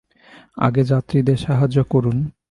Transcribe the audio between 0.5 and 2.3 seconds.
আগে যাত্রীদের সাহায্য করুন।